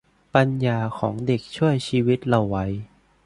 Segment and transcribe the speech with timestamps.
[0.35, 2.65] ปัญญาของเด็กช่วยชีวิตเราไว้